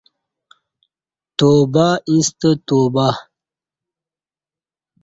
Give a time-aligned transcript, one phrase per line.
[1.37, 3.07] توبہ ییستہ توبہ